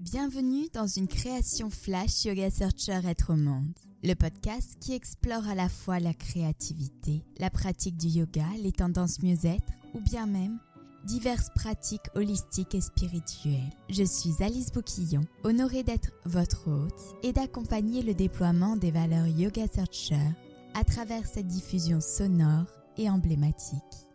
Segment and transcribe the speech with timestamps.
[0.00, 3.74] Bienvenue dans une création flash Yoga Searcher Être au Monde,
[4.04, 9.20] le podcast qui explore à la fois la créativité, la pratique du yoga, les tendances
[9.24, 10.60] mieux-être ou bien même
[11.04, 13.72] diverses pratiques holistiques et spirituelles.
[13.90, 19.66] Je suis Alice Bouquillon, honorée d'être votre hôte et d'accompagner le déploiement des valeurs Yoga
[19.66, 20.30] Searcher
[20.74, 22.66] à travers cette diffusion sonore
[22.98, 24.07] et emblématique.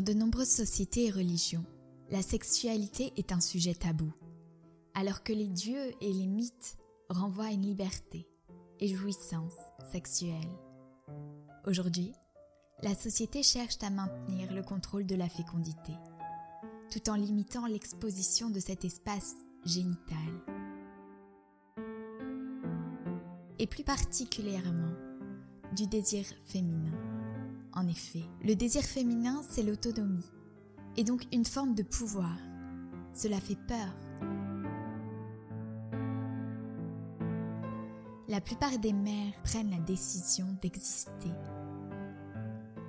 [0.00, 1.66] Dans de nombreuses sociétés et religions,
[2.10, 4.10] la sexualité est un sujet tabou,
[4.94, 6.78] alors que les dieux et les mythes
[7.10, 8.26] renvoient à une liberté
[8.78, 9.52] et jouissance
[9.92, 10.48] sexuelle.
[11.66, 12.14] Aujourd'hui,
[12.82, 15.92] la société cherche à maintenir le contrôle de la fécondité,
[16.90, 19.34] tout en limitant l'exposition de cet espace
[19.66, 20.16] génital.
[23.58, 24.94] Et plus particulièrement
[25.76, 27.09] du désir féminin.
[27.72, 30.30] En effet, le désir féminin, c'est l'autonomie,
[30.96, 32.36] et donc une forme de pouvoir.
[33.14, 33.94] Cela fait peur.
[38.28, 41.32] La plupart des mères prennent la décision d'exister.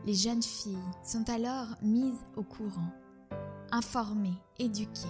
[0.06, 2.92] Les jeunes filles sont alors mises au courant,
[3.72, 5.08] informées, éduquées,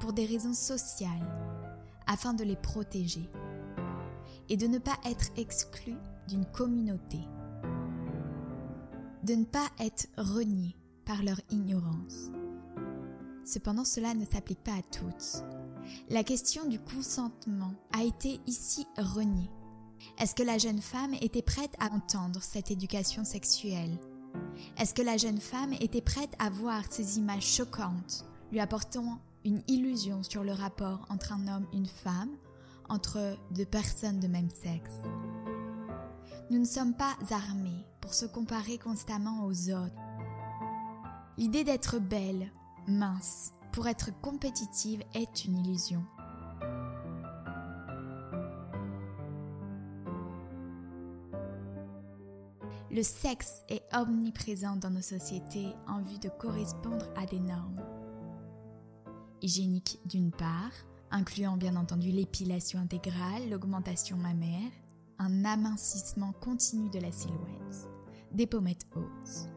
[0.00, 1.10] pour des raisons sociales,
[2.06, 3.30] afin de les protéger
[4.50, 5.96] et de ne pas être exclues
[6.28, 7.20] d'une communauté
[9.24, 12.30] de ne pas être reniés par leur ignorance.
[13.44, 15.42] Cependant, cela ne s'applique pas à toutes.
[16.08, 19.50] La question du consentement a été ici reniée.
[20.18, 23.98] Est-ce que la jeune femme était prête à entendre cette éducation sexuelle?
[24.78, 29.62] Est-ce que la jeune femme était prête à voir ces images choquantes, lui apportant une
[29.68, 32.36] illusion sur le rapport entre un homme et une femme,
[32.88, 34.94] entre deux personnes de même sexe?
[36.50, 39.94] Nous ne sommes pas armés pour se comparer constamment aux autres.
[41.38, 42.52] L'idée d'être belle,
[42.86, 46.04] mince, pour être compétitive est une illusion.
[52.90, 57.80] Le sexe est omniprésent dans nos sociétés en vue de correspondre à des normes.
[59.40, 60.72] Hygiéniques d'une part,
[61.10, 64.72] incluant bien entendu l'épilation intégrale, l'augmentation mammaire,
[65.18, 67.93] un amincissement continu de la silhouette
[68.34, 69.48] des pommettes hautes.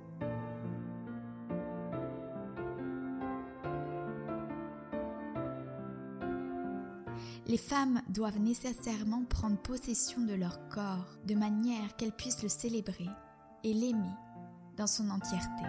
[7.47, 13.09] Les femmes doivent nécessairement prendre possession de leur corps de manière qu'elles puissent le célébrer
[13.63, 14.15] et l'aimer
[14.75, 15.63] dans son entièreté.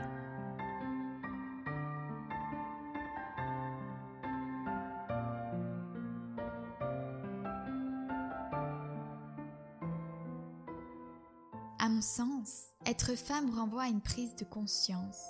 [11.81, 15.29] À mon sens, être femme renvoie à une prise de conscience,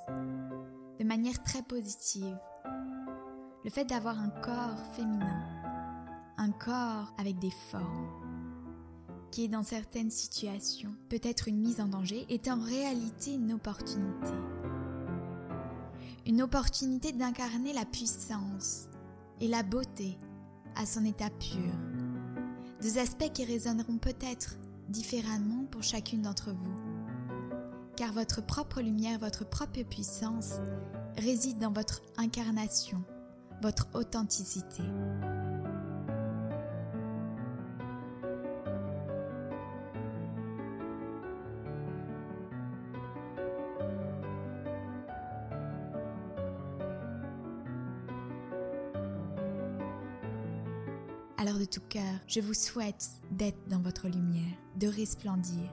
[0.99, 2.39] de manière très positive.
[3.65, 5.45] Le fait d'avoir un corps féminin,
[6.39, 8.09] un corps avec des formes,
[9.31, 14.33] qui dans certaines situations peut être une mise en danger, est en réalité une opportunité.
[16.27, 18.89] Une opportunité d'incarner la puissance
[19.43, 20.19] et la beauté
[20.77, 21.75] à son état pur.
[22.81, 24.57] Deux aspects qui résonneront peut-être
[24.89, 26.75] différemment pour chacune d'entre vous.
[27.97, 30.55] Car votre propre lumière, votre propre puissance
[31.17, 33.03] réside dans votre incarnation,
[33.61, 34.83] votre authenticité.
[51.41, 55.71] Alors de tout cœur, je vous souhaite d'être dans votre lumière, de resplendir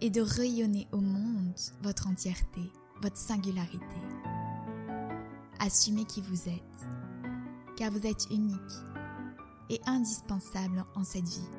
[0.00, 2.72] et de rayonner au monde votre entièreté,
[3.02, 3.84] votre singularité.
[5.60, 6.88] Assumez qui vous êtes,
[7.76, 8.58] car vous êtes unique
[9.68, 11.57] et indispensable en cette vie.